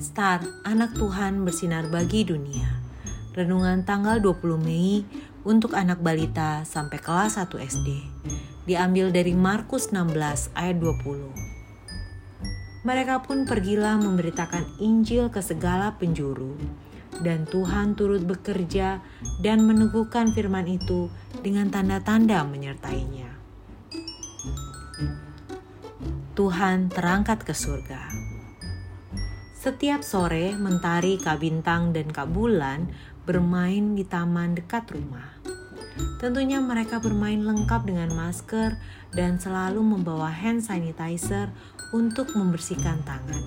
Star, 0.00 0.40
anak 0.64 0.96
Tuhan 0.96 1.44
bersinar 1.44 1.92
bagi 1.92 2.24
dunia. 2.24 2.80
Renungan 3.36 3.84
tanggal 3.84 4.16
20 4.16 4.56
Mei 4.56 5.04
untuk 5.44 5.76
anak 5.76 6.00
balita 6.00 6.64
sampai 6.64 6.96
kelas 6.96 7.36
1 7.36 7.60
SD. 7.60 7.88
Diambil 8.64 9.12
dari 9.12 9.36
Markus 9.36 9.92
16 9.92 10.56
ayat 10.56 10.80
20. 10.80 12.88
Mereka 12.88 13.28
pun 13.28 13.44
pergilah 13.44 14.00
memberitakan 14.00 14.80
Injil 14.80 15.28
ke 15.28 15.44
segala 15.44 15.92
penjuru. 16.00 16.56
Dan 17.20 17.44
Tuhan 17.44 17.92
turut 17.92 18.24
bekerja 18.24 19.04
dan 19.44 19.68
meneguhkan 19.68 20.32
firman 20.32 20.64
itu 20.64 21.12
dengan 21.44 21.68
tanda-tanda 21.68 22.40
menyertainya. 22.48 23.36
Tuhan 26.32 26.88
terangkat 26.88 27.44
ke 27.44 27.52
surga. 27.52 28.29
Setiap 29.60 30.00
sore, 30.00 30.56
Mentari, 30.56 31.20
Kak 31.20 31.44
Bintang, 31.44 31.92
dan 31.92 32.08
Kak 32.08 32.32
Bulan 32.32 32.88
bermain 33.28 33.92
di 33.92 34.08
taman 34.08 34.56
dekat 34.56 34.88
rumah. 34.88 35.36
Tentunya 36.16 36.64
mereka 36.64 36.96
bermain 36.96 37.44
lengkap 37.44 37.84
dengan 37.84 38.08
masker 38.16 38.80
dan 39.12 39.36
selalu 39.36 39.84
membawa 39.84 40.32
hand 40.32 40.64
sanitizer 40.64 41.52
untuk 41.92 42.32
membersihkan 42.32 43.04
tangan. 43.04 43.44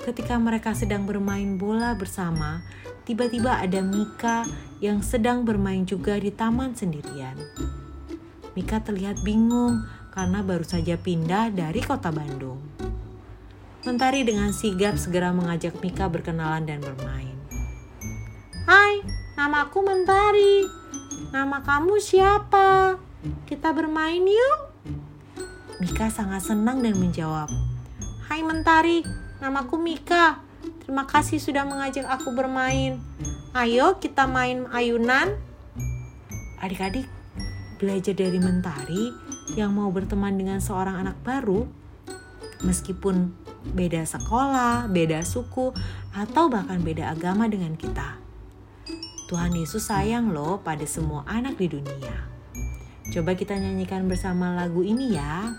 Ketika 0.00 0.40
mereka 0.40 0.72
sedang 0.72 1.04
bermain 1.04 1.60
bola 1.60 1.92
bersama, 1.92 2.64
tiba-tiba 3.04 3.60
ada 3.60 3.84
Mika 3.84 4.48
yang 4.80 5.04
sedang 5.04 5.44
bermain 5.44 5.84
juga 5.84 6.16
di 6.16 6.32
taman 6.32 6.72
sendirian. 6.72 7.36
Mika 8.56 8.80
terlihat 8.80 9.20
bingung 9.20 9.84
karena 10.16 10.40
baru 10.40 10.64
saja 10.64 10.96
pindah 10.96 11.52
dari 11.52 11.84
kota 11.84 12.08
Bandung. 12.08 12.87
Mentari 13.86 14.26
dengan 14.26 14.50
sigap 14.50 14.98
segera 14.98 15.30
mengajak 15.30 15.78
Mika 15.78 16.10
berkenalan 16.10 16.66
dan 16.66 16.82
bermain. 16.82 17.38
Hai, 18.66 19.06
namaku 19.38 19.86
Mentari. 19.86 20.66
Nama 21.30 21.62
kamu 21.62 22.02
siapa? 22.02 22.98
Kita 23.46 23.70
bermain 23.70 24.18
yuk. 24.26 24.58
Mika 25.78 26.10
sangat 26.10 26.42
senang 26.42 26.82
dan 26.82 26.98
menjawab, 26.98 27.46
Hai 28.26 28.42
Mentari, 28.42 29.06
namaku 29.38 29.78
Mika. 29.78 30.42
Terima 30.82 31.06
kasih 31.06 31.38
sudah 31.38 31.62
mengajak 31.62 32.02
aku 32.10 32.34
bermain. 32.34 32.98
Ayo 33.54 34.02
kita 34.02 34.26
main 34.26 34.66
ayunan. 34.74 35.38
Adik-adik, 36.58 37.06
belajar 37.78 38.10
dari 38.10 38.42
Mentari 38.42 39.14
yang 39.54 39.70
mau 39.70 39.86
berteman 39.94 40.34
dengan 40.34 40.58
seorang 40.58 40.98
anak 40.98 41.14
baru, 41.22 41.70
meskipun 42.66 43.46
beda 43.62 44.06
sekolah, 44.06 44.86
beda 44.90 45.22
suku, 45.26 45.74
atau 46.14 46.50
bahkan 46.50 46.82
beda 46.82 47.14
agama 47.14 47.46
dengan 47.50 47.74
kita. 47.74 48.18
Tuhan 49.28 49.52
Yesus 49.52 49.92
sayang 49.92 50.32
loh 50.32 50.64
pada 50.64 50.88
semua 50.88 51.20
anak 51.28 51.60
di 51.60 51.68
dunia. 51.68 52.28
Coba 53.12 53.36
kita 53.36 53.56
nyanyikan 53.56 54.08
bersama 54.08 54.56
lagu 54.56 54.80
ini 54.80 55.16
ya. 55.16 55.52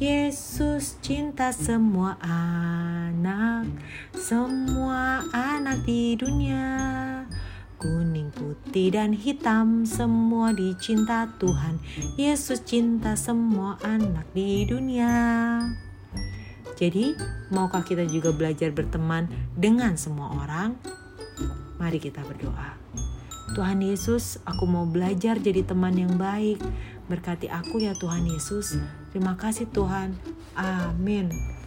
Yesus 0.00 0.96
cinta 1.04 1.52
semua 1.52 2.16
anak, 2.24 3.68
semua 4.16 5.20
anak 5.36 5.84
di 5.84 6.16
dunia. 6.16 6.68
Kuning, 7.80 8.32
putih, 8.32 8.92
dan 8.92 9.12
hitam 9.16 9.84
semua 9.84 10.56
dicinta 10.56 11.28
Tuhan. 11.36 11.80
Yesus 12.16 12.64
cinta 12.64 13.16
semua 13.16 13.76
anak 13.84 14.28
di 14.36 14.68
dunia. 14.68 15.12
Jadi, 16.80 17.12
maukah 17.52 17.84
kita 17.84 18.08
juga 18.08 18.32
belajar 18.32 18.72
berteman 18.72 19.28
dengan 19.52 20.00
semua 20.00 20.32
orang? 20.32 20.80
Mari 21.76 22.00
kita 22.00 22.24
berdoa. 22.24 22.80
Tuhan 23.52 23.84
Yesus, 23.84 24.40
aku 24.48 24.64
mau 24.64 24.88
belajar 24.88 25.36
jadi 25.36 25.60
teman 25.60 25.92
yang 25.92 26.16
baik. 26.16 26.56
Berkati 27.12 27.52
aku 27.52 27.84
ya 27.84 27.92
Tuhan 27.98 28.24
Yesus. 28.24 28.80
Terima 29.12 29.36
kasih 29.36 29.68
Tuhan. 29.68 30.16
Amin. 30.56 31.59